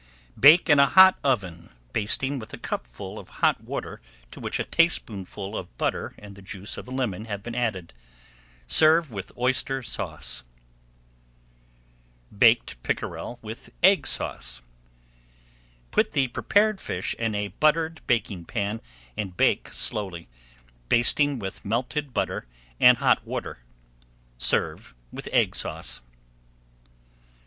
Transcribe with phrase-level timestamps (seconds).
[0.39, 4.63] Bake in a hot oven, basting with a cupful of hot water to which a
[4.63, 7.93] tablespoonful of butter and the juice of a lemon have been added.
[8.65, 10.43] Serve with Oyster Sauce.
[12.35, 14.63] BAKED PICKEREL WITH EGG SAUCE
[15.91, 18.81] Put the prepared fish in a buttered baking pan,
[19.15, 20.27] and bake slowly,
[20.89, 22.47] basting with melted butter
[22.79, 23.59] and hot water.
[24.39, 26.01] Serve with Egg Sauce.